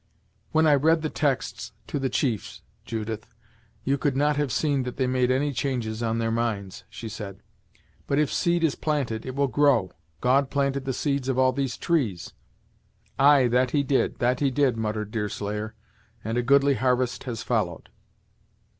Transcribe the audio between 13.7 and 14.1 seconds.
did he